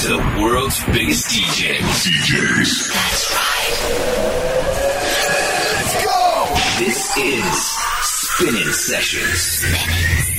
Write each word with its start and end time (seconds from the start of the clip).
to 0.00 0.08
the 0.10 0.40
world's 0.40 0.84
biggest 0.92 1.26
DJs. 1.28 2.06
DJs. 2.06 2.92
That's 2.94 3.34
right. 3.34 3.74
Let's 5.74 6.04
go! 6.04 6.14
This 6.78 7.16
is 7.16 7.78
Spinnin' 8.02 8.72
Sessions. 8.72 10.37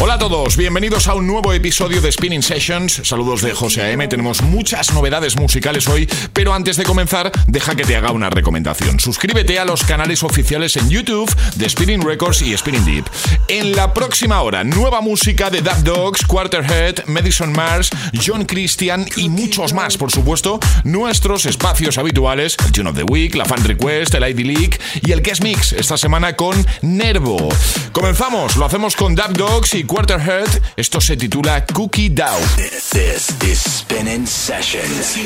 Hola 0.00 0.14
a 0.14 0.18
todos, 0.18 0.56
bienvenidos 0.56 1.08
a 1.08 1.14
un 1.14 1.26
nuevo 1.26 1.52
episodio 1.52 2.00
de 2.00 2.12
Spinning 2.12 2.44
Sessions. 2.44 3.00
Saludos 3.02 3.42
de 3.42 3.52
José 3.52 3.82
A.M. 3.82 4.06
Tenemos 4.06 4.42
muchas 4.42 4.92
novedades 4.92 5.36
musicales 5.36 5.88
hoy, 5.88 6.08
pero 6.32 6.54
antes 6.54 6.76
de 6.76 6.84
comenzar, 6.84 7.32
deja 7.48 7.74
que 7.74 7.82
te 7.82 7.96
haga 7.96 8.12
una 8.12 8.30
recomendación. 8.30 9.00
Suscríbete 9.00 9.58
a 9.58 9.64
los 9.64 9.82
canales 9.82 10.22
oficiales 10.22 10.76
en 10.76 10.88
YouTube 10.88 11.28
de 11.56 11.68
Spinning 11.68 12.02
Records 12.02 12.42
y 12.42 12.56
Spinning 12.56 12.84
Deep. 12.84 13.06
En 13.48 13.74
la 13.74 13.92
próxima 13.92 14.40
hora, 14.42 14.62
nueva 14.62 15.00
música 15.00 15.50
de 15.50 15.62
Dub 15.62 15.82
Dogs, 15.82 16.24
Quarterhead, 16.24 17.06
Madison 17.06 17.50
Mars, 17.52 17.90
John 18.24 18.44
Christian 18.44 19.04
y 19.16 19.28
muchos 19.28 19.72
más, 19.72 19.96
por 19.96 20.12
supuesto, 20.12 20.60
nuestros 20.84 21.44
espacios 21.44 21.98
habituales, 21.98 22.56
el 22.64 22.70
Tune 22.70 22.90
of 22.90 22.96
the 22.96 23.02
Week, 23.02 23.34
la 23.34 23.46
Fan 23.46 23.64
Request, 23.64 24.14
el 24.14 24.28
ID 24.28 24.46
League 24.46 24.78
y 25.02 25.10
el 25.10 25.22
Guest 25.22 25.42
Mix, 25.42 25.72
esta 25.72 25.98
semana 25.98 26.36
con 26.36 26.64
Nervo. 26.82 27.48
Comenzamos, 27.90 28.56
lo 28.56 28.64
hacemos 28.64 28.94
con 28.94 29.16
Dub 29.16 29.32
Dogs 29.32 29.74
y 29.74 29.87
Quarterhead. 29.88 30.60
Esto 30.76 31.00
se 31.00 31.16
titula 31.16 31.64
Cookie 31.64 32.10
Dough. 32.10 32.26
This 32.56 32.94
is 33.42 33.58
Spinnin' 33.58 34.26
Sessions. 34.26 35.16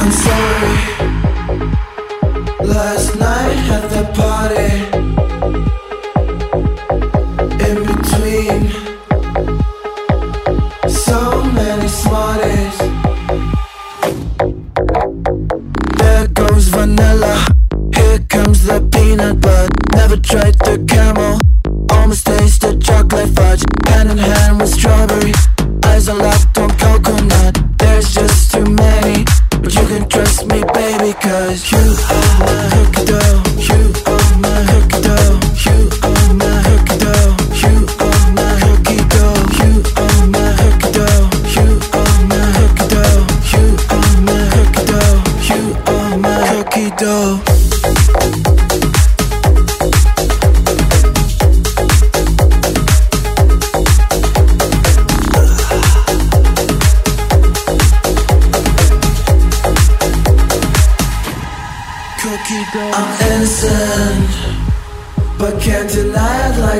I'm 0.00 0.10
sorry. 0.10 0.76
Last 2.66 3.16
night 3.16 3.70
at 3.70 3.90
the 3.90 4.04
party. 4.14 4.89
Never 20.10 20.22
tried 20.22 20.58
the 20.58 20.84
camel. 20.88 21.49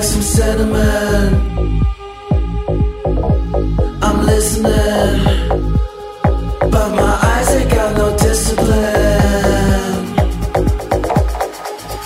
Like 0.01 0.09
some 0.09 0.23
cinnamon. 0.23 1.83
I'm 4.03 4.25
listening, 4.25 5.25
but 6.75 6.89
my 7.01 7.19
eyes 7.31 7.51
ain't 7.51 7.71
got 7.71 7.97
no 7.97 8.17
discipline. 8.17 8.71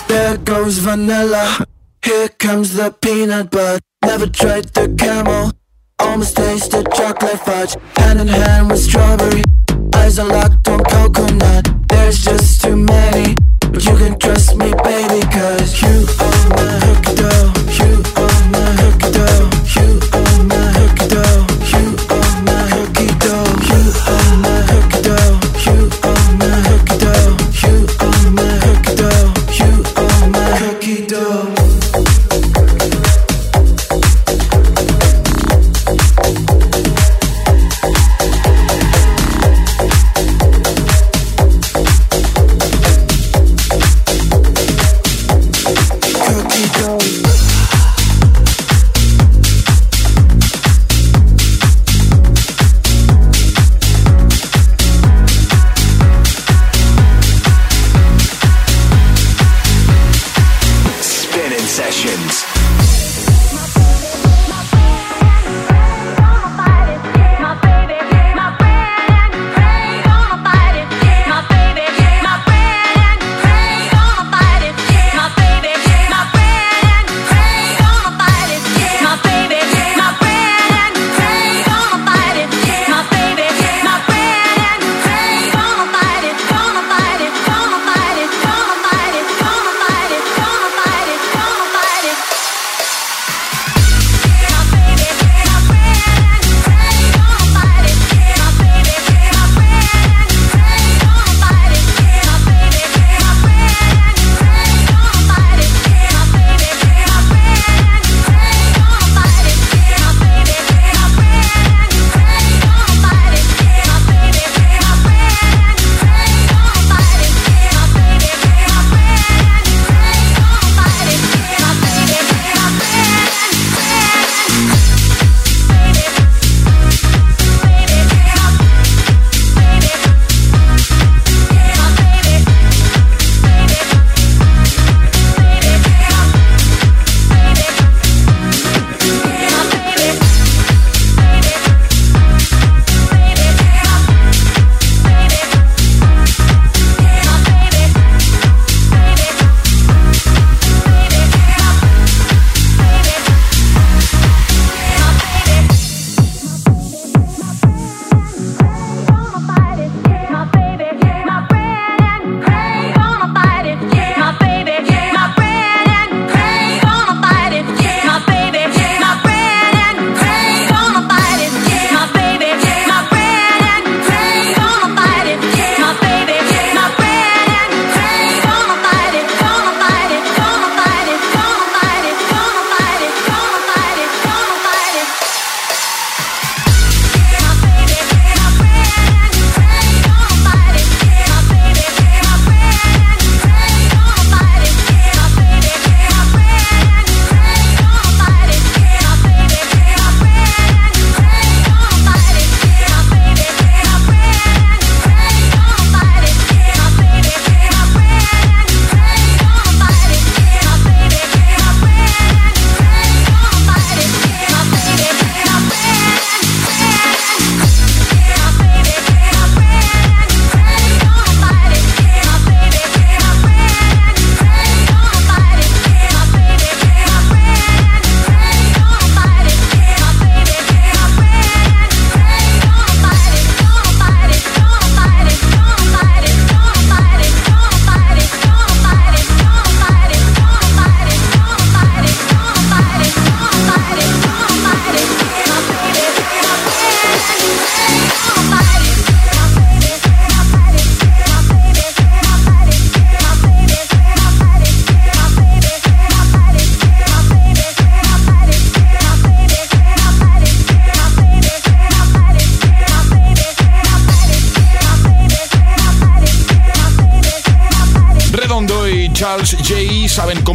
There 0.09 0.37
goes 0.37 0.79
vanilla, 0.79 1.65
here 2.03 2.27
comes 2.27 2.73
the 2.73 2.91
peanut 2.91 3.49
butter. 3.51 3.79
Never 4.03 4.27
tried 4.27 4.65
the 4.73 4.93
camel, 4.97 5.51
almost 5.99 6.35
tasted 6.35 6.91
chocolate 6.91 7.39
fudge. 7.45 7.75
Hand 7.97 8.19
in 8.19 8.27
hand 8.27 8.69
with 8.69 8.81
strawberry, 8.81 9.43
eyes 9.95 10.19
are 10.19 10.27
locked 10.27 10.67
on 10.67 10.83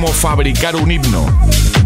Cómo 0.00 0.14
fabricar 0.14 0.76
un 0.76 0.90
himno. 0.90 1.26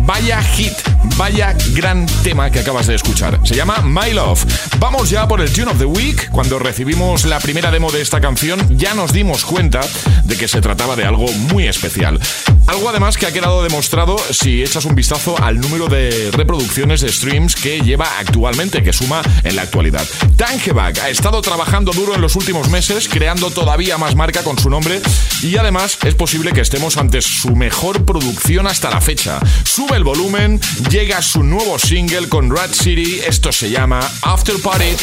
Vaya 0.07 0.41
hit, 0.41 0.73
vaya 1.17 1.53
gran 1.73 2.07
tema 2.23 2.49
que 2.49 2.61
acabas 2.61 2.87
de 2.87 2.95
escuchar. 2.95 3.41
Se 3.43 3.57
llama 3.57 3.81
My 3.81 4.13
Love. 4.13 4.45
Vamos 4.79 5.11
ya 5.11 5.27
por 5.27 5.41
el 5.41 5.53
Tune 5.53 5.73
of 5.73 5.79
the 5.79 5.85
Week. 5.85 6.31
Cuando 6.31 6.61
recibimos 6.61 7.25
la 7.25 7.41
primera 7.41 7.73
demo 7.73 7.91
de 7.91 8.03
esta 8.03 8.21
canción, 8.21 8.79
ya 8.79 8.95
nos 8.95 9.13
dimos 9.13 9.45
cuenta 9.45 9.81
de 10.23 10.37
que 10.37 10.47
se 10.47 10.61
trataba 10.61 10.95
de 10.95 11.05
algo 11.05 11.27
muy 11.33 11.67
especial. 11.67 12.21
Algo 12.67 12.89
además 12.89 13.17
que 13.19 13.27
ha 13.27 13.33
quedado 13.33 13.63
demostrado 13.63 14.17
si 14.31 14.63
echas 14.63 14.85
un 14.85 14.95
vistazo 14.95 15.41
al 15.43 15.61
número 15.61 15.89
de 15.89 16.31
reproducciones 16.33 17.03
de 17.03 17.13
streams 17.13 17.57
que 17.57 17.81
lleva 17.81 18.19
actualmente, 18.19 18.83
que 18.83 18.93
suma 18.93 19.23
en 19.43 19.57
la 19.57 19.63
actualidad. 19.63 20.07
Tangebag 20.37 20.99
ha 21.01 21.11
estado 21.11 21.43
trabajando 21.43 21.93
duro 21.93 22.15
en 22.15 22.21
los 22.21 22.37
últimos 22.37 22.71
meses, 22.71 23.09
creando 23.09 23.51
todavía 23.51 23.99
más 23.99 24.15
marca 24.15 24.43
con 24.43 24.59
su 24.59 24.71
nombre 24.71 25.01
y 25.43 25.57
además 25.57 25.99
es 26.05 26.15
posible 26.15 26.53
que 26.53 26.63
estemos 26.63 26.97
ante 26.97 27.21
su 27.21 27.55
mejor 27.55 28.05
producción 28.05 28.67
hasta 28.67 28.91
la 28.91 29.01
fecha. 29.01 29.41
Sube 29.65 29.97
el 29.97 30.05
volumen, 30.05 30.61
llega 30.91 31.21
su 31.23 31.43
nuevo 31.43 31.79
single 31.79 32.29
con 32.29 32.55
Rat 32.55 32.73
City, 32.73 33.21
esto 33.27 33.53
se 33.53 33.71
llama 33.71 34.01
After 34.23 34.57
Party. 34.61 34.97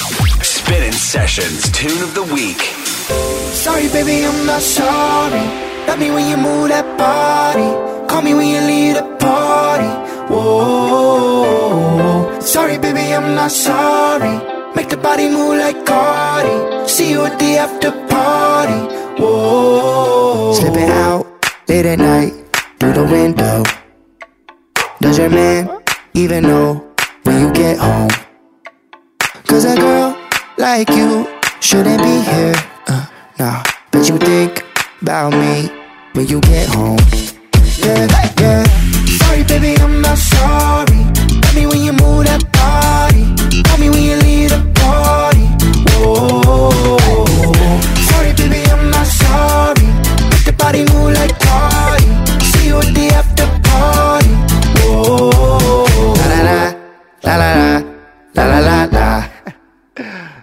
Spinning 0.44 0.94
Sessions 0.94 1.72
Tune 1.72 2.04
of 2.04 2.14
the 2.14 2.34
Week. 2.34 2.62
Sorry, 3.54 3.88
baby, 3.90 4.24
I'm 4.24 4.46
not 4.46 4.62
sorry. 4.62 5.71
Love 5.88 6.00
me 6.00 6.12
when 6.12 6.28
you 6.30 6.38
move 6.38 6.70
that 6.70 6.86
body. 6.98 7.70
Call 8.08 8.22
me 8.22 8.34
when 8.34 8.48
you 8.48 8.62
leave 8.62 8.96
the 8.96 9.04
party. 9.20 9.88
Whoa. 10.34 12.40
Sorry, 12.40 12.78
baby, 12.78 13.14
I'm 13.14 13.36
not 13.36 13.52
sorry. 13.52 14.40
Make 14.76 14.90
the 14.90 14.98
body 14.98 15.28
move 15.30 15.58
like 15.58 15.86
Cardi. 15.86 16.88
See 16.88 17.12
you 17.12 17.26
at 17.26 17.38
the 17.38 17.58
after 17.58 17.92
party. 18.08 18.80
Whoa. 19.22 20.54
Slipping 20.54 20.90
out 20.90 21.26
late 21.68 21.86
at 21.86 22.00
night 22.00 22.34
through 22.80 22.94
the 22.94 23.04
window. 23.04 23.64
Does 25.02 25.18
your 25.18 25.30
man 25.30 25.70
even 26.14 26.44
know 26.44 26.86
when 27.24 27.42
you 27.42 27.52
get 27.54 27.78
home? 27.78 28.10
Cause 29.48 29.66
a 29.66 29.76
girl 29.76 30.18
like 30.58 30.90
you 30.90 31.28
shouldn't 31.60 32.02
be 32.02 32.22
here. 32.32 32.56
Uh, 32.88 33.06
nah, 33.38 33.64
but 33.92 34.08
you 34.08 34.18
think 34.18 34.64
about 35.02 35.34
me 35.34 35.70
when 36.14 36.28
you 36.28 36.40
get 36.42 36.68
home. 36.70 37.00
Yeah, 37.78 38.08
yeah. 38.40 38.64
Sorry, 39.20 39.44
baby, 39.44 39.76
I'm 39.82 40.02
not 40.02 40.18
sorry. 40.18 41.02
Love 41.44 41.56
me 41.56 41.66
when 41.66 41.82
you 41.82 41.94
move 41.94 42.26
that 42.26 42.44
body. 42.52 43.24
Call 43.64 43.78
me 43.80 43.90
when 43.90 44.04
you 44.04 44.16
leave 44.18 44.50
the 44.50 44.62
party. 44.80 45.46
Whoa. 45.98 46.98
Sorry, 48.10 48.34
baby, 48.34 48.62
I'm 48.70 48.92
not 48.92 49.08
sorry. 49.08 49.88
Make 50.30 50.46
the 50.46 50.54
body 50.58 50.86
move 50.94 51.14
like 51.14 51.38
Cardi. 51.40 52.06
See 52.52 52.68
you 52.68 52.78
at 52.78 52.94
the 52.94 53.08
after 53.20 53.48
party. 53.70 54.34
Whoa. 54.82 56.14
La 56.30 56.40
la, 56.48 56.74
la 57.24 57.36
la 57.42 57.50
la, 57.56 57.84
la 58.36 58.44
la 58.46 58.60
la 58.60 58.84
la. 58.92 59.30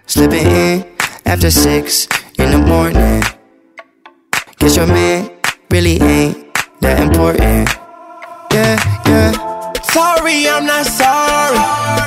Slipping 0.06 0.46
in 0.46 0.84
after 1.24 1.50
six 1.50 2.08
in 2.38 2.50
the 2.50 2.58
morning. 2.58 3.22
Guess 4.58 4.76
your 4.76 4.86
man 4.86 5.30
really 5.70 6.02
ain't 6.02 6.54
that 6.80 6.98
important. 6.98 7.70
Yeah, 8.52 8.74
yeah. 9.06 9.30
Sorry, 9.82 10.48
I'm 10.48 10.66
not 10.66 10.84
sorry. 10.84 11.58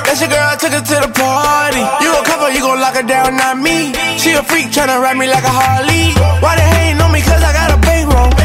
That's 0.04 0.20
your 0.20 0.28
girl, 0.28 0.44
I 0.52 0.56
took 0.60 0.72
her 0.72 0.84
to 0.84 0.96
the 1.00 1.12
party. 1.16 1.80
You 2.04 2.12
gon' 2.12 2.24
cover, 2.24 2.52
you 2.52 2.60
gon' 2.60 2.78
lock 2.78 2.94
her 2.94 3.02
down, 3.02 3.36
not 3.36 3.56
me. 3.56 3.94
She 4.18 4.32
a 4.32 4.42
freak, 4.42 4.66
tryna 4.68 5.00
ride 5.00 5.16
me 5.16 5.28
like 5.28 5.44
a 5.44 5.48
Harley. 5.48 6.12
Why 6.44 6.56
they 6.56 6.68
hating 6.76 7.00
on 7.00 7.10
me? 7.12 7.22
Cause 7.22 7.42
I 7.42 7.52
got 7.52 7.72
a 7.72 7.80
bankroll. 7.80 8.41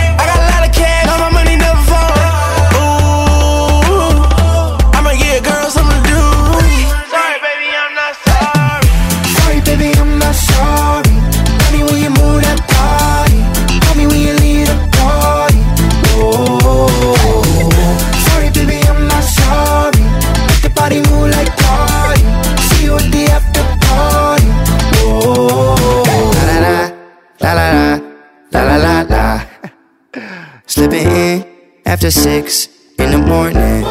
Slipping 30.87 31.11
in 31.11 31.45
after 31.85 32.09
six 32.09 32.69
in 32.97 33.11
the 33.11 33.17
morning. 33.17 33.81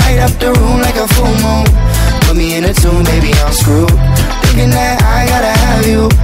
Light 0.00 0.18
up 0.18 0.32
the 0.40 0.52
room 0.58 0.80
like 0.80 0.96
a 0.96 1.06
full 1.06 1.34
moon. 1.44 1.66
Put 2.22 2.36
me 2.36 2.56
in 2.56 2.64
a 2.64 2.74
tune, 2.74 3.04
baby, 3.04 3.32
I'm 3.32 3.52
screwed. 3.52 3.90
Thinking 4.42 4.70
that 4.70 5.00
I 5.04 5.28
gotta 5.28 5.54
have 5.66 5.86
you. 5.86 6.21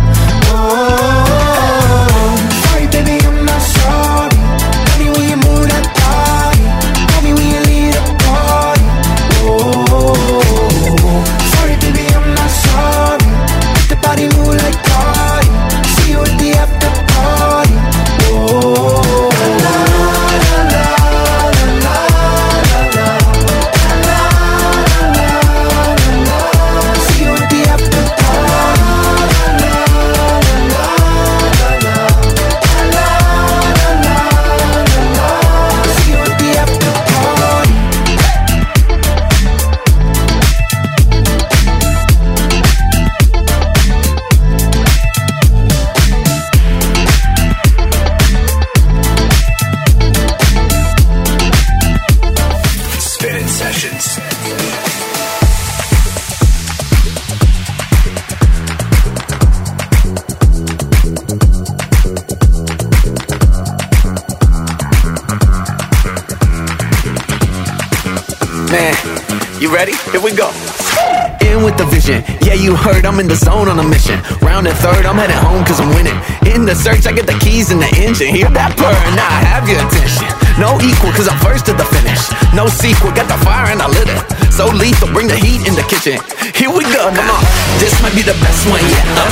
Vision. 72.08 72.24
Yeah, 72.40 72.54
you 72.54 72.76
heard 72.76 73.04
I'm 73.04 73.20
in 73.20 73.28
the 73.28 73.36
zone 73.36 73.68
on 73.68 73.78
a 73.78 73.86
mission. 73.86 74.20
Round 74.40 74.66
and 74.66 74.76
third, 74.78 75.04
I'm 75.04 75.16
headed 75.16 75.36
home 75.36 75.64
cause 75.64 75.80
I'm 75.80 75.92
winning. 75.92 76.16
In 76.48 76.64
the 76.64 76.74
search, 76.74 77.06
I 77.06 77.12
get 77.12 77.26
the 77.26 77.36
keys 77.44 77.70
in 77.70 77.78
the 77.78 77.90
engine. 78.00 78.32
Hear 78.32 78.48
that 78.50 78.76
purr, 78.76 78.96
now 79.12 79.28
I 79.28 79.40
have 79.44 79.68
your 79.68 79.80
attention. 79.84 80.28
No 80.56 80.80
equal 80.80 81.12
cause 81.12 81.28
I'm 81.28 81.38
first 81.44 81.66
to 81.68 81.72
the 81.76 81.84
finish. 81.92 82.32
No 82.56 82.66
sequel, 82.66 83.12
got 83.12 83.28
the 83.28 83.38
fire 83.44 83.70
and 83.70 83.80
I 83.84 83.88
lit 83.92 84.08
it. 84.08 84.22
So 84.50 84.66
lethal, 84.72 85.12
bring 85.12 85.28
the 85.28 85.38
heat 85.38 85.68
in 85.68 85.76
the 85.76 85.86
kitchen. 85.86 86.18
Here 86.56 86.72
we 86.72 86.82
go, 86.88 87.12
come 87.12 87.28
on. 87.28 87.44
This 87.78 87.94
might 88.02 88.16
be 88.16 88.24
the 88.24 88.34
best 88.42 88.66
one 88.66 88.82
yet. 88.88 89.04
Uh, 89.14 89.28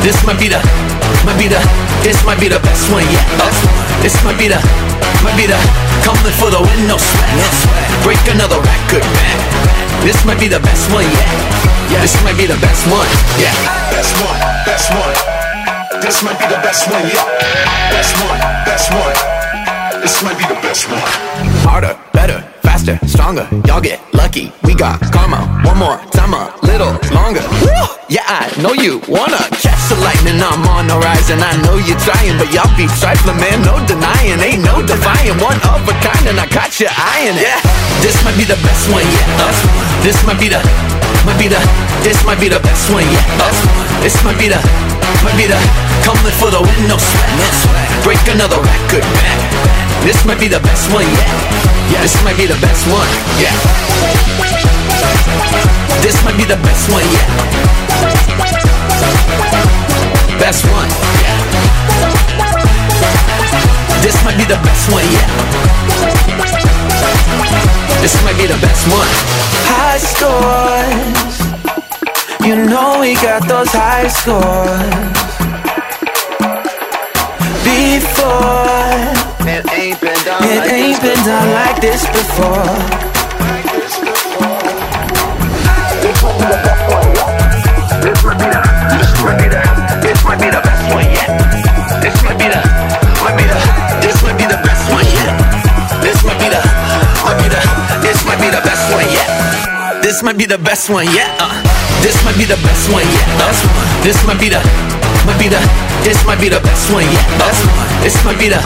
this 0.00 0.16
might 0.24 0.38
be 0.38 0.48
the, 0.48 0.60
might 1.26 1.36
be 1.36 1.50
the, 1.50 1.60
this 2.00 2.16
might 2.24 2.40
be 2.40 2.48
the 2.48 2.62
best 2.62 2.88
one 2.88 3.04
yet. 3.10 3.26
Uh, 3.36 3.50
this 4.00 4.16
might 4.24 4.38
be 4.38 4.48
the, 4.48 4.60
might 5.20 5.36
be 5.36 5.44
the, 5.44 5.58
coming 6.06 6.32
for 6.40 6.48
the 6.48 6.62
win, 6.62 6.80
no 6.88 6.96
sweat. 6.96 7.28
Break 8.06 8.22
another 8.32 8.56
record, 8.56 9.04
man. 9.20 9.38
This 10.00 10.16
might 10.24 10.40
be 10.40 10.48
the 10.48 10.60
best 10.64 10.88
one 10.88 11.04
yet. 11.04 11.49
Yeah, 11.90 12.00
this 12.02 12.14
might 12.22 12.36
be 12.38 12.46
the 12.46 12.58
best 12.62 12.86
one. 12.86 13.08
Yeah. 13.38 13.52
Best 13.90 14.14
one, 14.22 14.38
best 14.64 14.88
one. 14.94 15.40
This 16.00 16.22
might 16.22 16.38
be 16.38 16.46
the 16.46 16.60
best 16.62 16.88
one 16.88 17.02
Yeah, 17.02 17.90
Best 17.90 18.14
one, 18.24 18.40
best 18.64 18.90
one. 18.94 20.00
This 20.00 20.22
might 20.22 20.38
be 20.38 20.44
the 20.46 20.60
best 20.62 20.88
one. 20.88 21.02
Harder, 21.66 21.98
better, 22.12 22.42
faster, 22.80 23.06
stronger. 23.06 23.46
Y'all 23.66 23.80
get 23.80 24.00
lucky. 24.14 24.52
We 24.64 24.74
got 24.74 25.00
karma. 25.12 25.44
One 25.64 25.78
more 25.78 25.98
time, 26.12 26.32
a 26.32 26.52
little 26.62 26.96
longer. 27.12 27.44
Woo! 27.60 27.84
Yeah, 28.08 28.26
I 28.26 28.50
know 28.62 28.72
you 28.72 29.00
wanna 29.06 29.38
catch 29.62 29.82
the 29.88 29.96
lightning. 30.00 30.40
I'm 30.40 30.64
on 30.66 30.88
the 30.88 30.96
rise, 30.98 31.30
and 31.30 31.40
I 31.40 31.52
know 31.62 31.76
you're 31.76 32.00
trying, 32.00 32.36
but 32.38 32.50
y'all 32.52 32.70
be 32.76 32.86
trifling, 32.98 33.38
man. 33.38 33.62
No 33.62 33.76
denying, 33.86 34.40
ain't 34.40 34.64
no 34.64 34.82
defying. 34.82 35.36
One 35.38 35.60
of 35.62 35.84
a 35.86 35.94
kind, 36.02 36.26
and 36.26 36.38
I 36.40 36.46
caught 36.48 36.74
your 36.80 36.90
eye 36.90 37.28
in 37.28 37.36
it. 37.36 37.44
Yeah, 37.44 37.60
this 38.02 38.16
might 38.24 38.36
be 38.36 38.44
the 38.44 38.58
best 38.64 38.90
one 38.90 39.04
yet. 39.04 39.28
This 40.02 40.18
might 40.26 40.40
be 40.40 40.48
the, 40.48 40.60
might 41.28 41.38
be 41.38 41.48
the, 41.48 41.60
This 42.02 42.18
might 42.24 42.40
be 42.40 42.48
the 42.48 42.60
best 42.60 42.90
one 42.90 43.06
yet. 43.06 43.26
This 44.02 44.16
might 44.24 44.38
be 44.38 44.48
the, 44.48 44.60
might 45.22 45.36
be 45.36 45.46
the 45.46 45.58
coming 46.02 46.34
for 46.40 46.50
the 46.50 46.60
win, 46.60 46.80
no 46.88 46.96
sweat. 46.96 47.30
No 47.36 47.48
sweat. 47.62 47.88
Break 48.02 48.22
another 48.32 48.58
record, 48.58 49.04
man. 49.20 49.89
This 50.02 50.24
might 50.24 50.40
be 50.40 50.48
the 50.48 50.60
best 50.60 50.90
one 50.92 51.04
yet. 51.04 51.28
Yeah, 51.92 52.00
this 52.00 52.16
might 52.24 52.36
be 52.36 52.46
the 52.46 52.56
best 52.60 52.88
one. 52.88 53.08
Yeah. 53.36 53.52
This 56.00 56.16
might 56.24 56.36
be 56.38 56.44
the 56.44 56.56
best 56.64 56.88
one 56.88 57.04
yet. 57.04 57.28
Best 60.40 60.64
one. 60.72 60.88
Yeah. 61.20 61.36
This 64.00 64.16
might 64.24 64.38
be 64.38 64.44
the 64.48 64.56
best 64.64 64.90
one 64.90 65.04
yet. 65.12 65.28
This 68.00 68.16
might 68.24 68.38
be 68.38 68.46
the 68.46 68.56
best 68.64 68.88
one. 68.88 69.12
High 69.68 70.00
scores. 70.00 71.36
You 72.46 72.56
know 72.56 73.00
we 73.00 73.14
got 73.16 73.46
those 73.46 73.68
high 73.70 74.08
scores. 74.08 75.20
Before. 77.62 79.19
It 79.42 79.64
ain't 79.72 80.00
been 80.00 80.20
done 80.24 80.42
It 80.44 80.58
like 80.60 80.72
ain't 80.72 81.00
this 81.00 81.16
been 81.16 81.24
done 81.24 81.48
like 81.56 81.80
this 81.80 82.04
before. 82.12 82.60
This 88.00 88.20
might 89.24 89.38
be 89.40 89.48
the, 89.48 89.60
this 90.04 90.20
might 90.24 90.40
be 90.40 90.48
the 90.52 90.60
best 90.60 90.84
one 90.92 91.08
yet. 91.08 91.28
This 92.04 92.16
might 92.24 92.36
be 92.36 92.48
the, 92.52 92.60
might 93.24 93.36
be 93.36 93.44
the, 93.48 93.56
this 94.04 94.16
might 94.22 94.36
be 94.36 94.44
the 94.44 94.60
best 94.60 94.84
one 94.92 95.08
yet. 95.08 95.32
This 96.04 96.20
might 96.24 96.36
be 96.40 96.48
the, 96.48 96.60
might 97.24 97.38
be 97.40 97.48
the, 97.48 97.60
this 98.04 98.20
might 98.24 98.40
be 98.40 98.48
the 98.52 98.60
best 98.60 98.92
one 98.92 99.08
yet. 99.08 99.28
This 100.02 100.22
might 100.22 100.36
be 100.36 100.44
the 100.44 100.58
best 100.58 100.88
one 100.90 101.06
yet. 101.16 101.28
Uh, 101.40 101.52
this 102.04 102.16
might 102.24 102.36
be 102.36 102.44
the 102.44 102.60
best 102.60 102.92
one 102.92 103.04
yet. 103.08 103.28
Uh, 103.40 103.52
this 104.04 104.16
might 104.26 104.40
be 104.40 104.48
the, 104.48 104.60
might 105.26 105.38
be 105.38 105.48
the, 105.48 105.60
this 106.06 106.20
might 106.24 106.40
be 106.40 106.48
the 106.48 106.60
best 106.60 106.88
one 106.92 107.04
yet. 107.04 107.26
Uh, 107.40 107.52
this 108.00 108.16
might 108.24 108.38
be 108.38 108.48
the, 108.48 108.60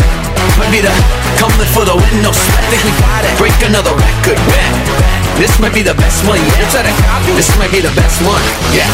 might 0.61 0.71
be 0.71 0.79
the, 0.79 0.93
coming 1.41 1.67
for 1.75 1.83
the 1.83 1.95
win, 1.97 2.15
no 2.23 2.31
sweat. 2.31 2.65
Think 2.71 2.85
we 2.85 2.93
got 3.03 3.25
it. 3.27 3.35
Break 3.41 3.57
another 3.65 3.95
record, 3.97 4.39
man. 4.53 4.73
This 5.41 5.59
might 5.59 5.75
be 5.75 5.83
the 5.83 5.95
best 5.99 6.23
one 6.29 6.39
yet. 6.39 6.71
Try 6.71 6.87
to 6.87 6.95
copy. 7.03 7.35
This 7.35 7.51
might 7.59 7.73
be 7.75 7.81
the 7.83 7.91
best 7.99 8.23
one, 8.23 8.43
yeah. 8.71 8.87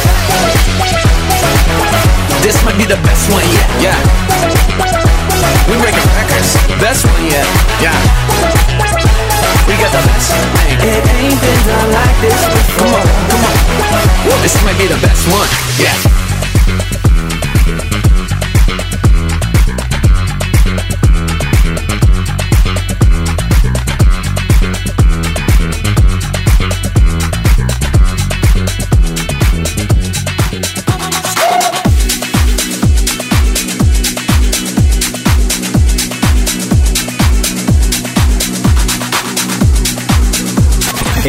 This 2.41 2.57
might 2.65 2.79
be 2.81 2.89
the 2.89 2.97
best 3.05 3.29
one 3.29 3.45
yet. 3.53 3.69
Yeah. 3.85 3.99
We 5.69 5.77
breaking 5.77 6.09
records. 6.17 6.57
Best 6.81 7.05
one 7.05 7.25
yet. 7.29 7.45
Yeah. 7.85 7.93
We 9.69 9.77
got 9.77 9.93
the 9.93 10.03
best. 10.09 10.33
Man. 10.33 10.81
It 10.81 11.05
ain't 11.21 11.37
been 11.37 11.61
done 11.69 11.91
like 11.93 12.17
this 12.25 12.41
Come 12.81 12.95
on, 12.97 13.07
come 13.29 13.45
on. 13.45 14.41
This 14.41 14.57
might 14.65 14.79
be 14.79 14.89
the 14.89 14.99
best 15.05 15.29
one. 15.29 15.49
Yeah. 15.77 16.30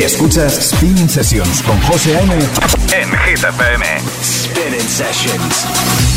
Escuchas 0.03 0.71
Spinning 0.71 1.07
Sessions 1.07 1.61
con 1.61 1.79
José 1.81 2.17
A.M. 2.17 2.33
En 2.93 3.09
Hit 3.19 3.43
FM. 3.43 3.85
Spinning 4.23 4.89
sessions. 4.89 6.10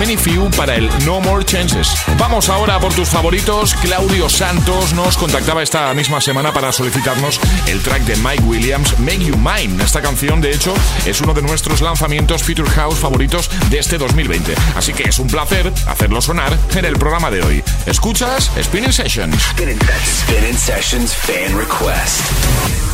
Many 0.00 0.16
Few 0.16 0.50
para 0.56 0.76
el 0.76 0.88
No 1.04 1.20
More 1.20 1.44
Chances. 1.44 1.92
Vamos 2.18 2.48
ahora 2.48 2.80
por 2.80 2.94
tus 2.94 3.10
favoritos. 3.10 3.74
Claudio 3.74 4.30
Santos 4.30 4.94
nos 4.94 5.18
contactaba 5.18 5.62
esta 5.62 5.92
misma 5.92 6.22
semana 6.22 6.54
para 6.54 6.72
solicitarnos 6.72 7.38
el 7.66 7.82
track 7.82 8.04
de 8.04 8.16
Mike 8.16 8.42
Williams, 8.44 8.98
Make 8.98 9.26
You 9.26 9.36
Mine. 9.36 9.84
Esta 9.84 10.00
canción, 10.00 10.40
de 10.40 10.52
hecho, 10.52 10.72
es 11.04 11.20
uno 11.20 11.34
de 11.34 11.42
nuestros 11.42 11.82
lanzamientos 11.82 12.42
Future 12.42 12.70
House 12.70 12.98
favoritos 12.98 13.50
de 13.68 13.78
este 13.78 13.98
2020. 13.98 14.54
Así 14.74 14.94
que 14.94 15.02
es 15.06 15.18
un 15.18 15.26
placer 15.26 15.70
hacerlo 15.86 16.22
sonar 16.22 16.56
en 16.74 16.86
el 16.86 16.98
programa 16.98 17.30
de 17.30 17.42
hoy. 17.42 17.62
¿Escuchas? 17.84 18.50
Spinning 18.58 18.94
Sessions. 18.94 19.36
Spinning 19.52 20.58
sessions. 20.58 21.14
Fan 21.14 21.58
request. 21.58 22.89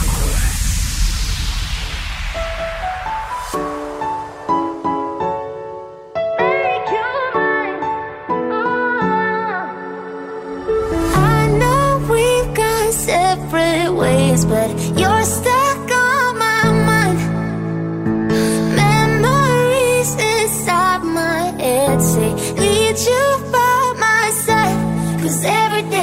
Cause 25.27 25.45
every 25.45 25.96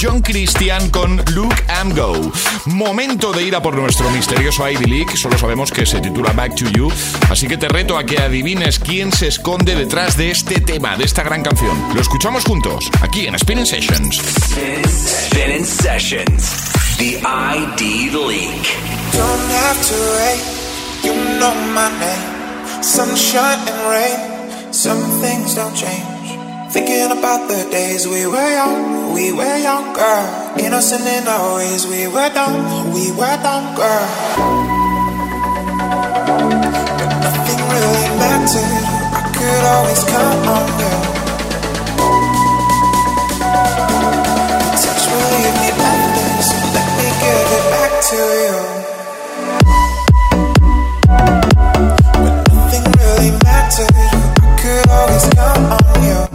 John 0.00 0.22
Christian 0.22 0.90
con 0.90 1.16
Look 1.34 1.54
and 1.68 1.98
Go. 1.98 2.30
Momento 2.66 3.32
de 3.32 3.42
ir 3.42 3.56
a 3.56 3.62
por 3.62 3.74
nuestro 3.76 4.08
misterioso 4.10 4.68
Ivy 4.68 4.84
League, 4.84 5.16
solo 5.16 5.36
sabemos 5.36 5.72
que 5.72 5.84
se 5.84 6.00
titula 6.00 6.32
Back 6.32 6.54
to 6.54 6.66
You, 6.66 6.88
así 7.28 7.48
que 7.48 7.56
te 7.56 7.68
reto 7.68 7.98
a 7.98 8.04
que 8.04 8.18
adivines 8.18 8.78
quién 8.78 9.10
se 9.10 9.26
esconde 9.26 9.74
detrás 9.74 10.16
de 10.16 10.30
este 10.30 10.60
tema, 10.60 10.96
de 10.96 11.04
esta 11.04 11.24
gran 11.24 11.42
canción. 11.42 11.76
Lo 11.94 12.00
escuchamos 12.00 12.44
juntos, 12.44 12.88
aquí 13.00 13.26
en 13.26 13.36
Spinning 13.36 13.66
Sessions. 13.66 14.22
Spinning 14.86 15.64
sessions. 15.64 16.70
The 16.98 17.18
ID 17.18 18.12
leak. 18.12 18.66
Don't 19.12 19.50
have 19.50 19.82
to 19.88 19.94
wait, 20.18 20.42
you 21.02 21.14
know 21.40 21.54
my 21.74 21.90
name. 21.98 22.82
Sunshine 22.82 23.58
and 23.66 23.90
rain, 23.90 24.72
some 24.72 25.02
things 25.20 25.56
don't 25.56 25.74
change. 25.74 26.17
Thinking 26.70 27.10
about 27.10 27.48
the 27.48 27.66
days 27.70 28.06
we 28.06 28.26
were 28.26 28.50
young, 28.50 29.14
we 29.14 29.32
were 29.32 29.56
younger. 29.56 30.18
Innocent 30.60 31.06
in 31.06 31.26
our 31.26 31.56
ways, 31.56 31.86
we 31.86 32.06
were 32.06 32.28
dumb, 32.28 32.92
we 32.92 33.10
were 33.12 33.38
dumb, 33.42 33.74
girl. 33.74 34.08
But 36.98 37.10
nothing 37.24 37.60
really 37.72 38.08
mattered, 38.20 38.84
I 39.16 39.22
could 39.32 39.64
always 39.72 40.04
count 40.12 40.46
on 40.56 40.68
you. 40.80 40.94
Touch 44.76 45.04
will 45.08 45.28
leave 45.32 45.56
me 45.56 45.68
breathless, 45.72 46.48
let 46.76 46.88
me 46.98 47.08
give 47.24 47.48
it 47.56 47.64
back 47.72 47.92
to 48.12 48.20
you. 48.44 48.56
But 52.12 52.34
nothing 52.52 52.84
really 53.00 53.30
mattered. 53.42 53.96
I 53.96 54.52
could 54.60 54.86
always 54.90 55.24
count 55.32 55.64
on 55.80 56.02
you. 56.04 56.27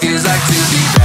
Feels 0.00 0.24
like 0.26 0.40
to 0.46 0.52
be 0.52 0.95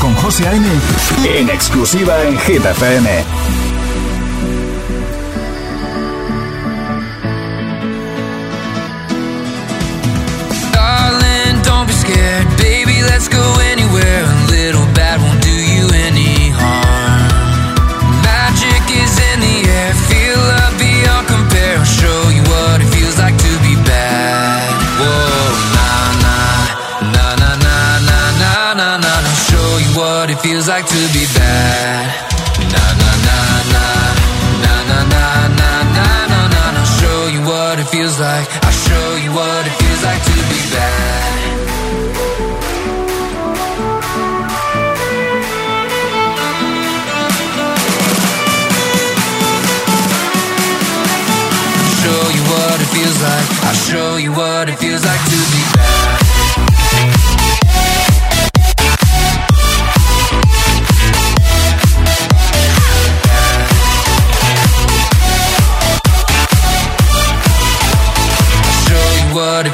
Con 0.00 0.12
José 0.16 0.48
A.M. 0.48 0.66
en 1.26 1.48
exclusiva 1.48 2.24
en 2.24 2.36
Hit 2.40 2.64
FM. 2.64 3.63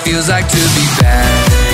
Feels 0.04 0.28
like 0.28 0.48
to 0.48 0.56
be 0.56 0.86
bad. 1.00 1.70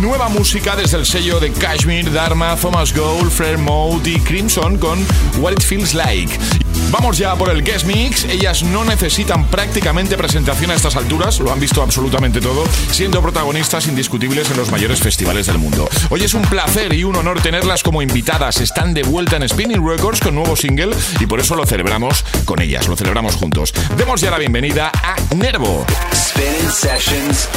Nueva 0.00 0.28
música 0.28 0.76
desde 0.76 0.98
el 0.98 1.06
sello 1.06 1.40
de 1.40 1.50
Kashmir, 1.50 2.12
Dharma, 2.12 2.56
Thomas 2.56 2.94
Gold, 2.94 3.30
Fred 3.30 3.58
Mode 3.58 4.10
y 4.10 4.20
Crimson 4.20 4.78
con 4.78 5.04
What 5.40 5.52
It 5.52 5.62
Feels 5.62 5.94
Like. 5.94 6.63
Vamos 6.94 7.18
ya 7.18 7.34
por 7.34 7.50
el 7.50 7.64
guest 7.64 7.86
mix. 7.86 8.22
Ellas 8.22 8.62
no 8.62 8.84
necesitan 8.84 9.48
prácticamente 9.48 10.16
presentación 10.16 10.70
a 10.70 10.74
estas 10.74 10.94
alturas, 10.94 11.40
lo 11.40 11.52
han 11.52 11.58
visto 11.58 11.82
absolutamente 11.82 12.40
todo, 12.40 12.62
siendo 12.88 13.20
protagonistas 13.20 13.88
indiscutibles 13.88 14.48
en 14.52 14.58
los 14.58 14.70
mayores 14.70 15.00
festivales 15.00 15.46
del 15.46 15.58
mundo. 15.58 15.88
Hoy 16.10 16.22
es 16.22 16.34
un 16.34 16.42
placer 16.42 16.94
y 16.94 17.02
un 17.02 17.16
honor 17.16 17.42
tenerlas 17.42 17.82
como 17.82 18.00
invitadas. 18.00 18.60
Están 18.60 18.94
de 18.94 19.02
vuelta 19.02 19.34
en 19.34 19.48
Spinning 19.48 19.84
Records 19.84 20.20
con 20.20 20.36
nuevo 20.36 20.54
single 20.54 20.94
y 21.18 21.26
por 21.26 21.40
eso 21.40 21.56
lo 21.56 21.66
celebramos 21.66 22.24
con 22.44 22.62
ellas, 22.62 22.86
lo 22.86 22.94
celebramos 22.94 23.34
juntos. 23.34 23.74
Demos 23.96 24.20
ya 24.20 24.30
la 24.30 24.38
bienvenida 24.38 24.92
a 24.94 25.16
Nervo. 25.34 25.84
Spinning 26.14 26.70
sessions. 26.70 27.48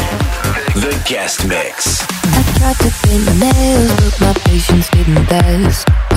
The 0.73 0.97
guest 1.07 1.45
mix. 1.45 2.03
I 2.33 2.41
tried 2.57 2.77
to 2.79 2.89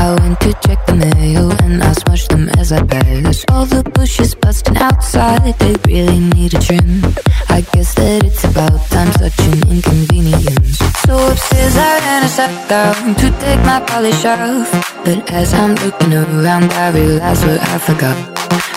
I 0.01 0.15
went 0.15 0.41
to 0.41 0.55
check 0.67 0.81
the 0.87 0.97
mail 0.97 1.53
and 1.63 1.83
I 1.83 1.93
smudged 1.93 2.31
them 2.31 2.49
as 2.57 2.73
I 2.73 2.83
passed. 2.83 3.45
All 3.51 3.67
the 3.67 3.83
bushes 3.83 4.35
busting 4.35 4.79
outside, 4.79 5.59
they 5.59 5.75
really 5.87 6.21
need 6.21 6.55
a 6.55 6.59
trim. 6.59 7.05
I 7.51 7.61
guess 7.73 7.93
that 7.97 8.25
it's 8.25 8.43
about 8.45 8.81
time, 8.89 9.13
such 9.21 9.39
an 9.41 9.69
inconvenience. 9.69 10.79
So 11.05 11.13
upstairs 11.29 11.77
I 11.77 11.99
ran 12.01 12.23
and 12.23 12.31
sat 12.31 12.69
down 12.71 13.15
to 13.15 13.27
take 13.45 13.61
my 13.71 13.81
polish 13.87 14.25
off. 14.25 14.73
But 15.05 15.31
as 15.31 15.53
I'm 15.53 15.75
looking 15.85 16.15
around, 16.15 16.73
I 16.73 16.91
realize 16.93 17.45
what 17.45 17.61
I 17.61 17.77
forgot. 17.77 18.17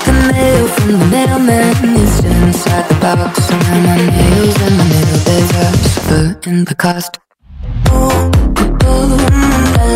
The 0.04 0.14
mail 0.28 0.68
from 0.68 0.92
the 0.92 1.06
mailman 1.08 1.96
is 2.04 2.12
still 2.18 2.44
inside 2.44 2.86
the 2.90 2.96
box. 3.00 3.50
And 3.50 3.84
my 3.88 3.96
nails 3.96 4.58
and 4.66 4.78
my 4.78 4.88
nail 4.92 5.20
beds 5.24 5.52
are 5.64 5.76
suffering 5.88 6.66
the 6.66 6.76
cost. 6.76 7.18
Ooh, 7.88 8.28
ooh, 8.84 9.48
ooh. 9.48 9.53
Ooh, 9.84 9.90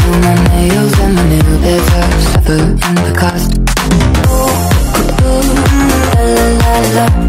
On 0.06 0.17
my 0.22 0.36
nails 0.50 1.00
and 1.00 1.13
my 1.15 1.24
new 1.30 1.50
bed 1.63 1.82
sheets, 1.89 2.28
covered 2.34 2.69
in 2.69 2.95
the. 2.95 3.10
Now 3.10 3.39
beds 6.60 6.98
are. 6.98 7.19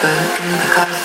super 0.00 0.42
in 0.42 0.50
the 0.52 0.58
cast. 0.74 0.99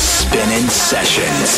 Spinnin' 0.00 0.68
Sessions. 0.68 1.50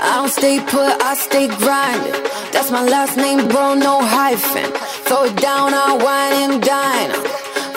I 0.00 0.16
don't 0.16 0.30
stay 0.30 0.58
put, 0.60 0.92
I 1.02 1.14
stay 1.14 1.46
grinding. 1.46 2.22
That's 2.52 2.70
my 2.70 2.82
last 2.82 3.16
name, 3.16 3.48
bro, 3.48 3.74
no 3.74 4.00
hyphen. 4.02 4.72
Throw 5.06 5.24
it 5.24 5.36
down, 5.36 5.74
I 5.74 5.92
wine 6.06 6.34
and 6.44 6.62
dine. 6.62 7.12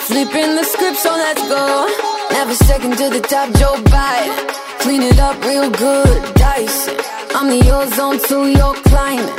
Flipping 0.08 0.56
the 0.56 0.64
script, 0.64 0.98
so 0.98 1.10
let's 1.10 1.42
go. 1.48 1.86
Never 2.30 2.54
second 2.54 2.96
to 2.98 3.10
the 3.10 3.20
top, 3.20 3.48
Joe 3.60 3.76
Biden. 3.94 4.48
Clean 4.80 5.02
it 5.02 5.18
up 5.18 5.36
real 5.44 5.70
good, 5.70 6.34
Dyson. 6.34 6.96
I'm 7.34 7.48
the 7.48 7.62
ozone 7.70 8.18
to 8.28 8.48
your 8.48 8.74
climate. 8.90 9.36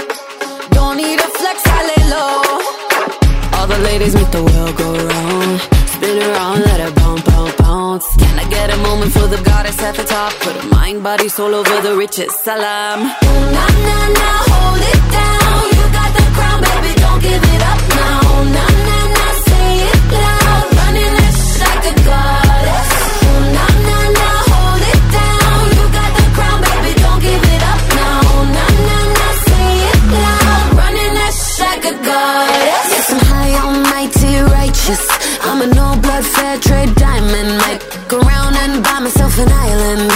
Don't 0.71 0.97
need 0.97 1.19
a 1.19 1.29
flex, 1.39 1.57
I 1.65 1.79
lay 1.91 2.03
low. 2.15 2.57
All 3.57 3.67
the 3.67 3.79
ladies 3.89 4.13
make 4.13 4.31
the 4.31 4.43
world 4.43 4.75
go 4.77 4.89
round. 5.07 5.86
Spin 6.07 6.23
around, 6.23 6.61
let 6.61 6.79
her 6.79 6.91
bounce, 6.91 7.21
bounce, 7.23 7.55
bounce. 7.55 8.15
Can 8.15 8.39
I 8.39 8.47
get 8.49 8.73
a 8.73 8.77
moment 8.77 9.11
for 9.11 9.27
the 9.27 9.41
goddess 9.43 9.77
at 9.83 9.95
the 9.95 10.05
top? 10.05 10.31
Put 10.39 10.55
a 10.55 10.65
mind, 10.67 11.03
body, 11.03 11.27
soul 11.27 11.53
over 11.53 11.81
the 11.81 11.97
riches. 11.97 12.33
Salam. 12.33 13.01
Ooh, 13.01 13.51
nah, 13.55 13.67
nah, 13.87 14.07
nah, 14.15 14.39
hold 14.47 14.83
it 14.93 15.01
down. 15.11 15.67
You 15.75 15.83
got 15.99 16.11
the 16.15 16.23
crown, 16.31 16.59
baby, 16.63 16.93
don't 17.01 17.21
give 17.21 17.43
it 17.43 17.61
up 17.61 17.86
fair 36.47 36.59
trade 36.59 36.95
diamond. 36.95 37.49
Might 37.63 37.81
go 38.07 38.17
around 38.19 38.55
and 38.63 38.83
buy 38.83 38.99
myself 38.99 39.33
an 39.43 39.51
island. 39.51 40.11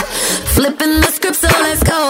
Flipping 0.55 0.95
the 1.03 1.11
script, 1.17 1.37
so 1.43 1.49
let's 1.65 1.83
go. 1.83 2.01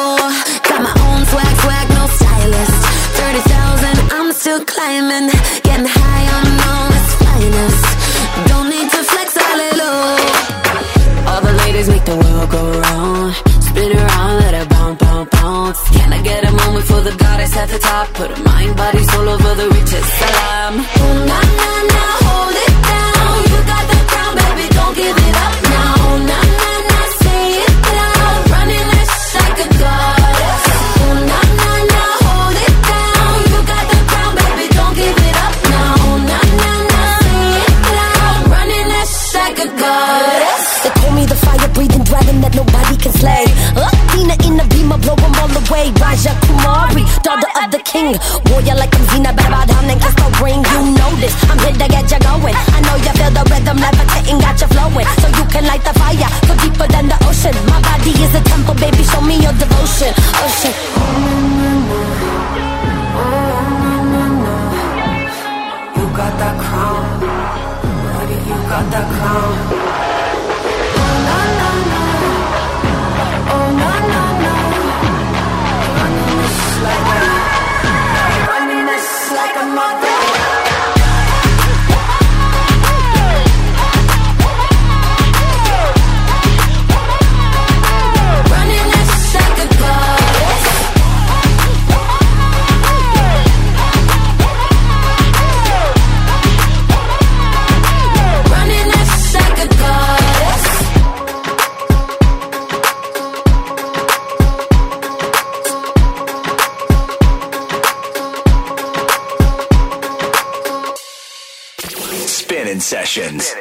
Got 0.69 0.81
my 0.87 0.93
own 1.05 1.21
swag, 1.31 1.53
swag, 1.63 1.87
no 1.97 2.03
stylist. 2.17 2.77
30,000, 3.17 4.11
I'm 4.17 4.29
still 4.41 4.61
climbing. 4.73 5.27
Getting 5.67 5.89
high 5.99 6.25
on 6.37 6.47
all 6.69 6.89
its 6.99 7.11
finest. 7.21 7.83
Don't 8.49 8.69
need 8.73 8.89
to 8.95 9.01
flex, 9.11 9.29
lay. 9.59 9.71
All 11.29 11.41
the 11.47 11.53
ladies 11.63 11.87
make 11.93 12.05
the 12.11 12.17
world 12.23 12.49
go 12.57 12.63
round. 12.85 13.33
Spin 13.67 13.91
around, 14.01 14.33
let 14.43 14.53
it 14.61 14.69
bounce, 14.69 14.97
bounce, 15.03 15.29
bounce. 15.35 15.79
Can 15.97 16.09
I 16.17 16.21
get 16.21 16.41
a 16.49 16.51
moment 16.61 16.85
for 16.85 17.01
the 17.07 17.15
goddess 17.23 17.55
at 17.57 17.69
the 17.69 17.79
top? 17.79 18.07
Put 18.19 18.29
a 18.37 18.39
mind, 18.43 18.75
body, 18.77 19.03
soul 19.11 19.27
over 19.35 19.53
the 19.61 19.67
richest. 19.77 20.09
Salam. 20.19 21.30
Away. 45.81 45.93
Raja 46.01 46.33
Kumari, 46.45 47.03
daughter 47.23 47.49
of 47.57 47.71
the 47.71 47.79
king. 47.79 48.13
Warrior 48.49 48.75
like 48.75 48.93
I'm 48.93 49.01
Xena, 49.09 49.35
better 49.35 49.49
bow 49.49 49.65
down 49.65 49.89
and 49.89 49.99
kiss 50.01 50.13
the 50.13 50.29
ring. 50.43 50.61
You 50.61 50.93
know 50.93 51.11
this, 51.17 51.33
I'm 51.49 51.57
here 51.59 51.73
to 51.73 51.87
get 51.89 52.11
you 52.11 52.19
going. 52.21 52.55
I 52.55 52.79
know 52.85 52.95
you 53.01 53.13
feel 53.17 53.31
the 53.31 53.43
rhythm 53.49 53.77
levitating, 53.77 54.39
got 54.39 54.61
you 54.61 54.67
flowing. 54.67 55.07
So 55.21 55.27
you 55.33 55.45
can 55.49 55.65
light 55.65 55.83
the 55.83 55.93
fire, 55.97 56.29
go 56.45 56.53
deeper 56.61 56.87
than 56.87 57.07
the 57.09 57.17
ocean. 57.25 57.55
My 57.69 57.81
body 57.81 58.11
is 58.13 58.33
a 58.35 58.41
temple, 58.41 58.75
baby, 58.75 59.03
show 59.03 59.21
me 59.21 59.41
your 59.41 59.53
devotion. 59.53 60.13
Oh 60.37 60.49
shit. 60.61 60.75
You 65.97 66.05
got 66.13 66.33
that 66.37 66.55
crown, 66.61 67.01
buddy. 68.13 68.37
You 68.37 68.57
got 68.69 68.85
that 68.91 69.07
crown. 69.17 69.80
Sessions. 113.11 113.51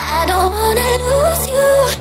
I 0.00 0.24
don't 0.26 0.50
wanna 0.50 0.90
lose 1.04 1.44
you, 1.50 1.93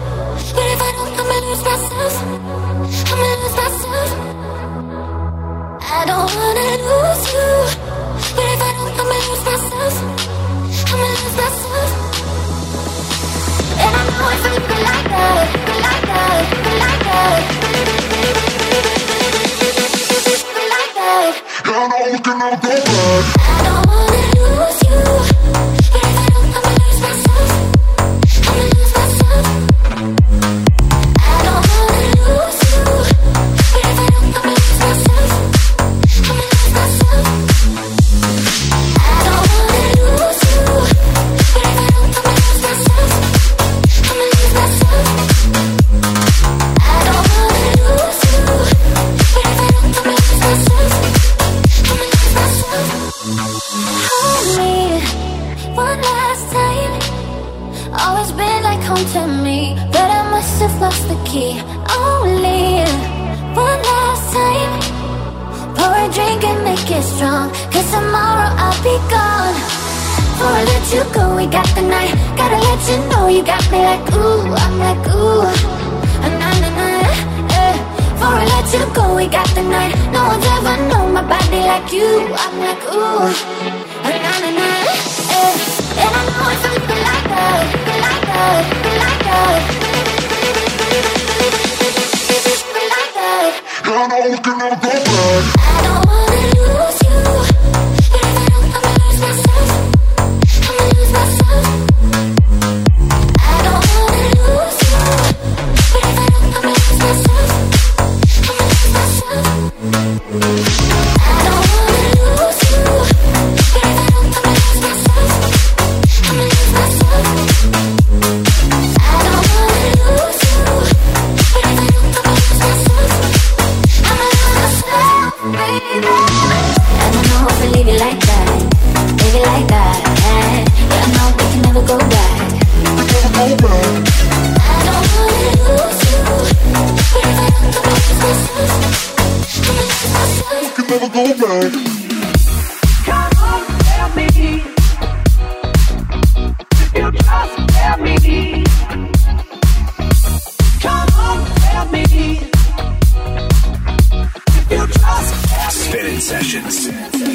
Sessions. 156.23 157.32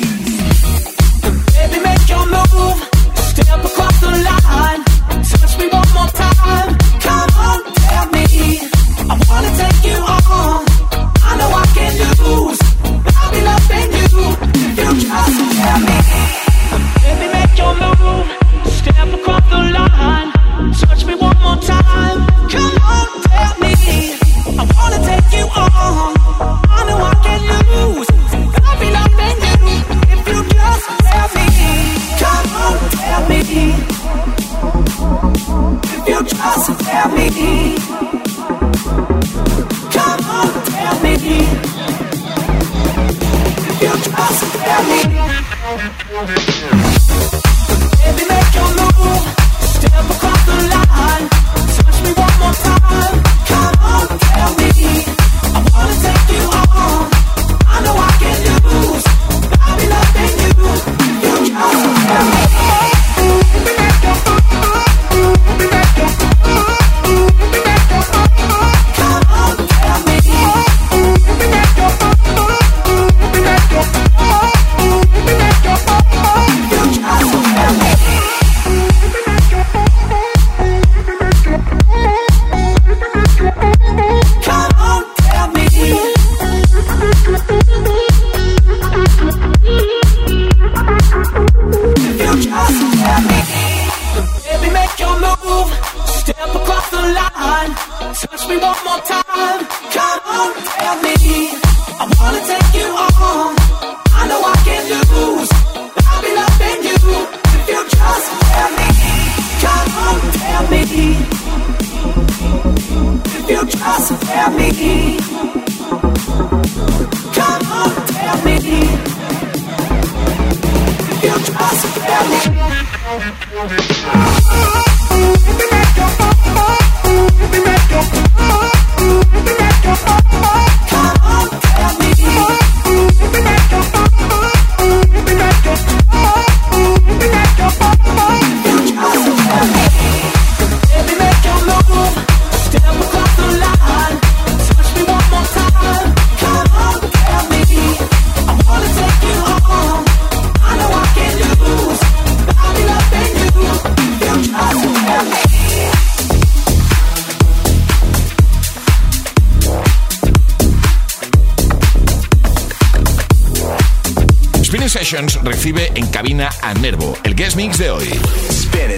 recibe 165.49 165.91
en 165.95 166.07
cabina 166.09 166.51
a 166.63 166.75
Nervo, 166.75 167.17
el 167.25 167.35
guest 167.35 167.57
mix 167.57 167.79
de 167.79 167.91
hoy. 167.91 168.09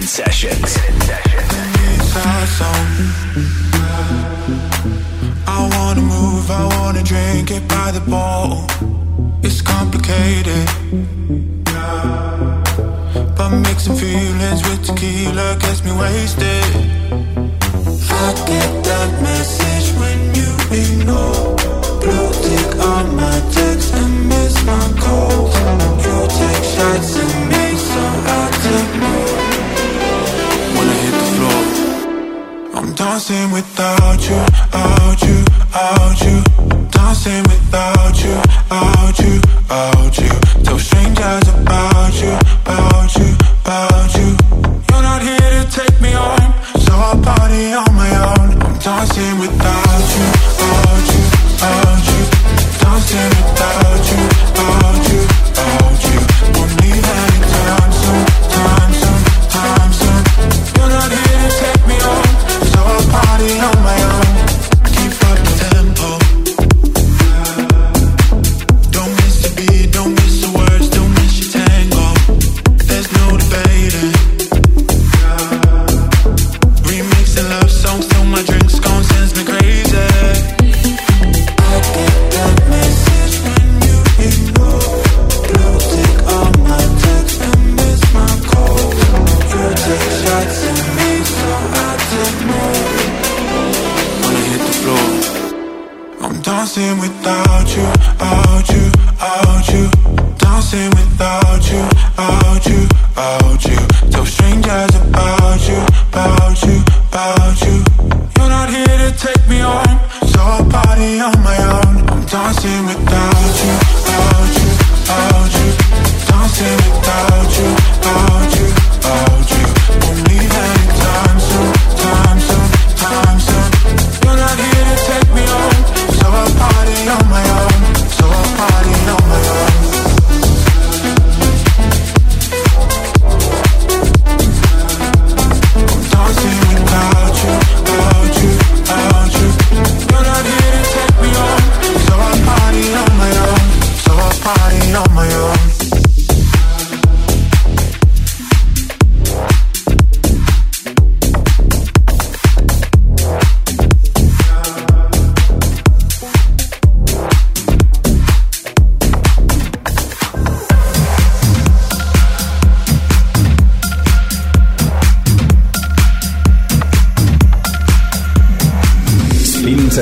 Sessions. 0.01 0.90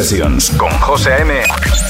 Sessions 0.04 0.50
con 0.52 0.70
José 0.80 1.10
M. 1.20 1.42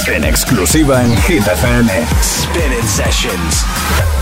En 0.07 0.23
exclusiva 0.23 1.03
en 1.03 1.15
Hit 1.15 1.45
FM. 1.45 1.91
Spinning 2.23 2.87
Sessions. 2.87 4.18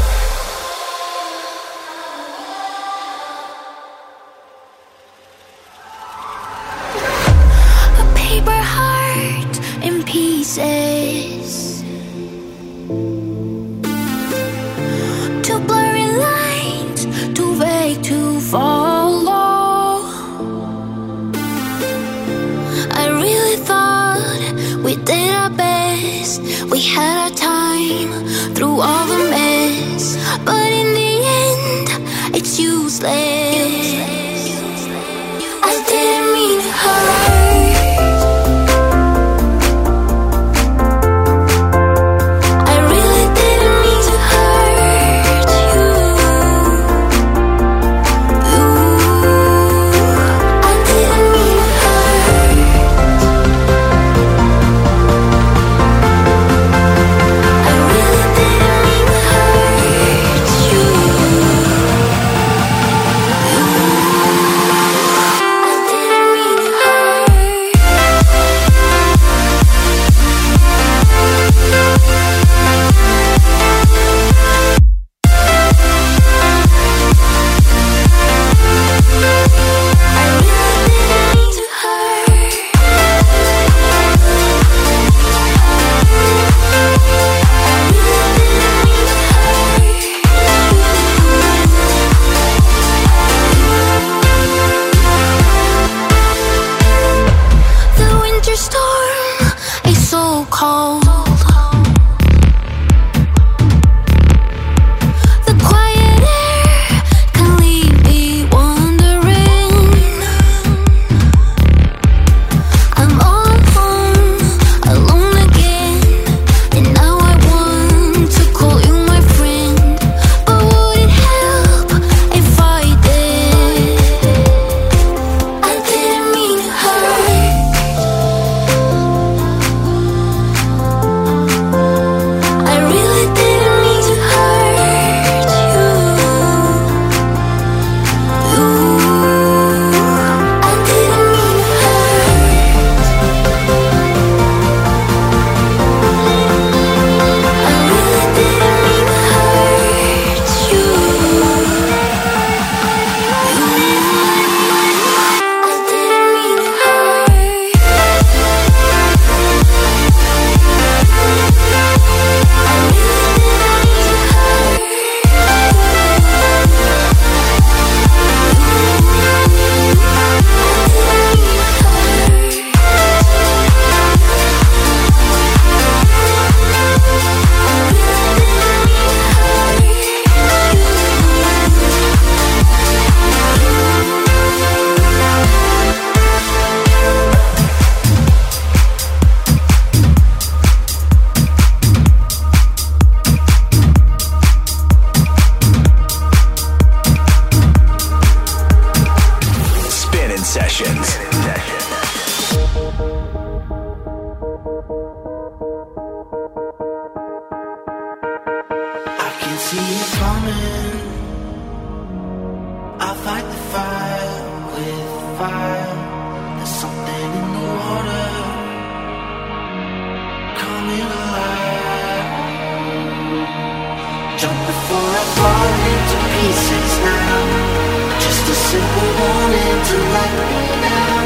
to 229.89 229.97
let 230.15 230.31
me 230.49 230.63
down. 230.83 231.23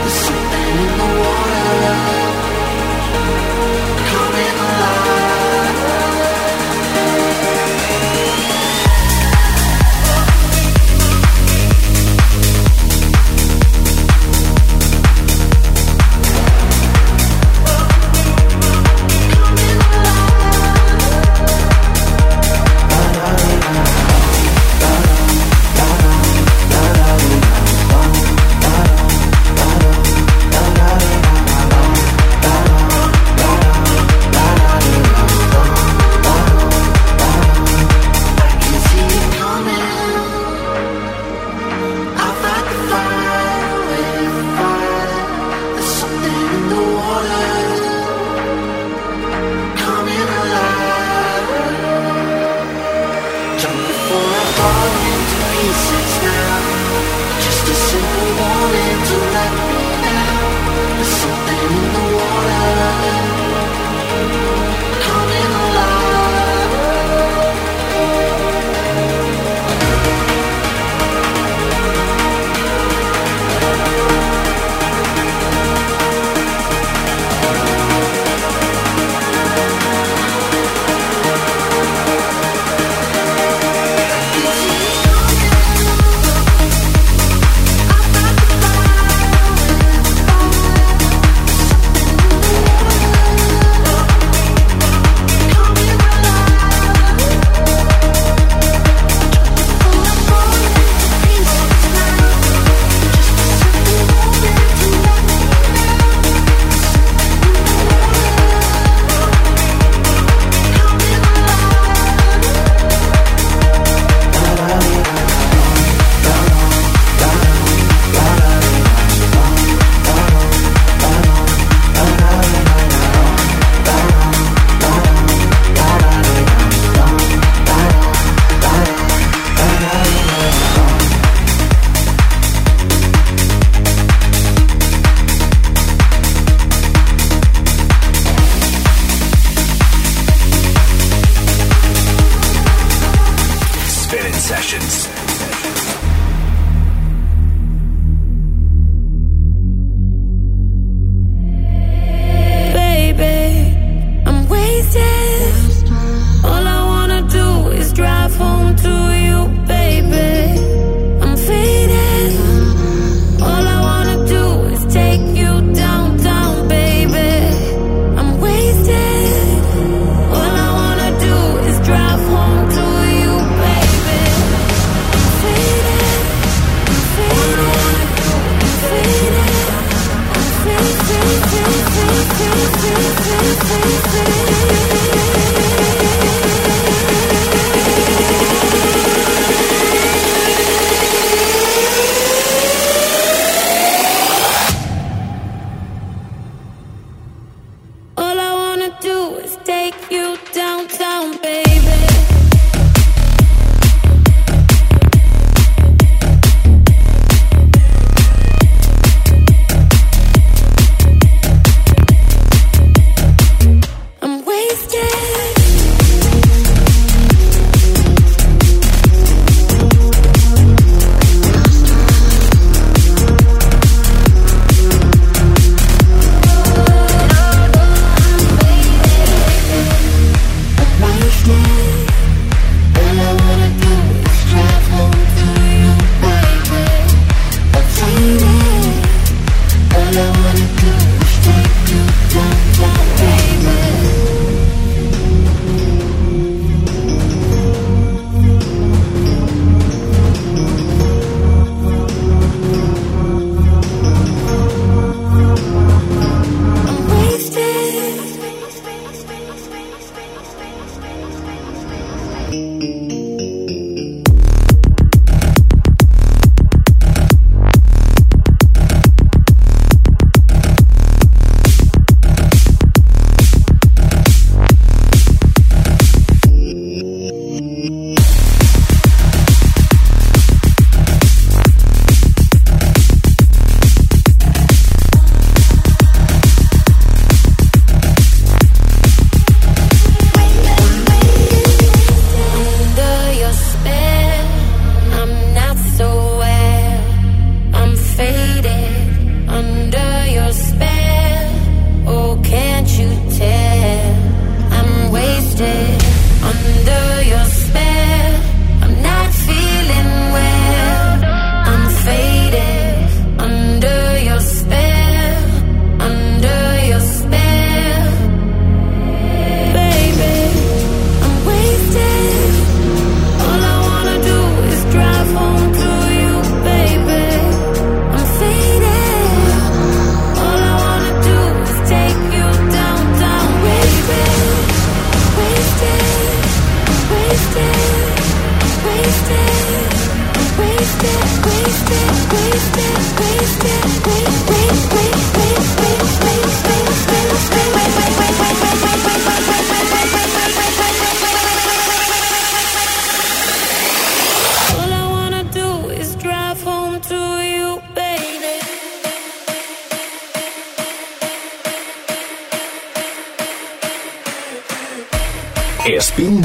There's 0.00 0.18
something 0.26 0.70
in 0.84 0.92
the 1.00 1.08
water. 1.20 2.11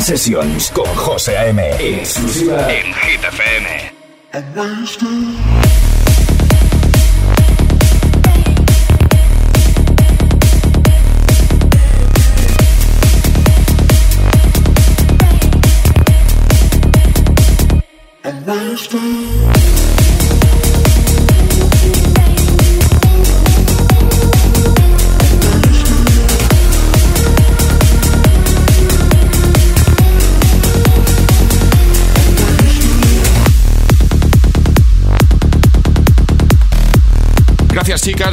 Sessions 0.08 0.72
con 0.72 0.86
José 0.96 1.38
A.M. 1.38 1.62
Exclusiva 1.82 2.74
en 2.74 2.94
Hit 2.94 3.24
FM. 3.26 3.92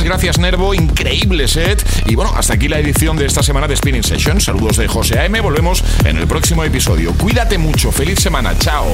Gracias, 0.05 0.38
Nervo. 0.38 0.74
Increíble 0.74 1.48
set. 1.48 1.82
Y 2.07 2.14
bueno, 2.14 2.32
hasta 2.36 2.55
aquí 2.55 2.68
la 2.68 2.78
edición 2.78 3.16
de 3.16 3.24
esta 3.24 3.42
semana 3.42 3.66
de 3.66 3.74
Spinning 3.74 4.05
Session. 4.05 4.40
Saludos 4.40 4.76
de 4.76 4.86
José 4.86 5.18
AM. 5.18 5.40
Volvemos 5.42 5.82
en 6.05 6.18
el 6.18 6.26
próximo 6.26 6.62
episodio. 6.62 7.12
Cuídate 7.14 7.57
mucho. 7.57 7.90
Feliz 7.90 8.20
semana. 8.20 8.57
Chao. 8.59 8.86